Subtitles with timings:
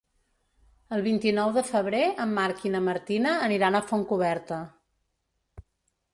[0.95, 4.61] El vint-i-nou de febrer en Marc i na Martina aniran a Fontcoberta.